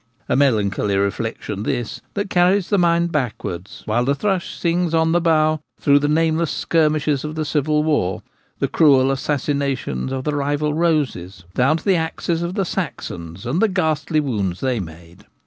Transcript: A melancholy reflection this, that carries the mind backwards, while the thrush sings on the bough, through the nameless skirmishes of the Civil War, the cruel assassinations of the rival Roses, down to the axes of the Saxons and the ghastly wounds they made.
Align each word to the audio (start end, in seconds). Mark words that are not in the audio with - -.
A 0.27 0.35
melancholy 0.35 0.95
reflection 0.97 1.61
this, 1.61 2.01
that 2.15 2.31
carries 2.31 2.69
the 2.69 2.79
mind 2.79 3.11
backwards, 3.11 3.83
while 3.85 4.03
the 4.03 4.15
thrush 4.15 4.57
sings 4.57 4.95
on 4.95 5.11
the 5.11 5.21
bough, 5.21 5.59
through 5.79 5.99
the 5.99 6.07
nameless 6.07 6.49
skirmishes 6.49 7.23
of 7.23 7.35
the 7.35 7.45
Civil 7.45 7.83
War, 7.83 8.23
the 8.57 8.67
cruel 8.67 9.11
assassinations 9.11 10.11
of 10.11 10.23
the 10.23 10.35
rival 10.35 10.73
Roses, 10.73 11.43
down 11.53 11.77
to 11.77 11.85
the 11.85 11.97
axes 11.97 12.41
of 12.41 12.55
the 12.55 12.65
Saxons 12.65 13.45
and 13.45 13.61
the 13.61 13.67
ghastly 13.69 14.19
wounds 14.19 14.59
they 14.59 14.79
made. 14.79 15.25